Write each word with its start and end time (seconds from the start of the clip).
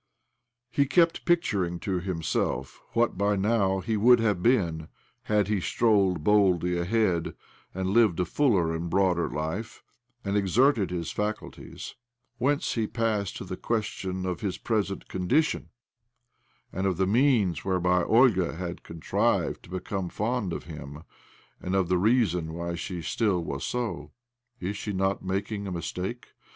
He 0.71 0.87
kept 0.87 1.25
picturing 1.25 1.77
to 1.81 1.99
himself 1.99 2.81
what, 2.93 3.19
by 3.19 3.35
now, 3.35 3.81
he 3.81 3.97
would 3.97 4.19
have 4.19 4.41
been 4.41 4.87
had 5.25 5.47
he 5.47 5.61
strode 5.61 6.23
boldly 6.23 6.75
ahead, 6.75 7.35
and 7.75 7.91
lived 7.91 8.19
a 8.19 8.25
fuller 8.25 8.73
and 8.73 8.85
a 8.85 8.89
broader 8.89 9.29
life, 9.29 9.83
and 10.25 10.35
exerted 10.35 10.89
his 10.89 11.11
faculties; 11.11 11.93
whence 12.39 12.73
he 12.73 12.87
passed 12.87 13.37
to 13.37 13.43
the 13.45 13.55
question 13.55 14.25
of 14.25 14.41
his 14.41 14.57
present 14.57 15.07
condition, 15.07 15.69
and 16.73 16.87
of 16.87 16.97
the 16.97 17.05
means 17.05 17.63
whereby 17.63 18.03
Olga 18.03 18.55
had 18.55 18.81
contrived 18.81 19.61
to 19.61 19.69
become 19.69 20.09
fond 20.09 20.51
of 20.51 20.63
him, 20.63 21.03
and 21.61 21.75
of 21.75 21.89
the 21.89 21.99
reason 21.99 22.53
why 22.53 22.73
she 22.73 23.03
still 23.03 23.43
was 23.43 23.63
so." 23.63 24.09
Is 24.59 24.75
she 24.75 24.93
not 24.93 25.23
making 25.23 25.67
a 25.67 25.71
mistake?" 25.71 26.29